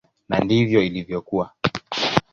Na 0.29 0.39
ndivyo 0.43 0.81
ilivyokuwa. 0.83 1.51